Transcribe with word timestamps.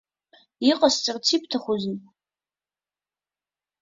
Иҟасҵарц 0.69 1.25
ибҭахузеи? 1.35 1.97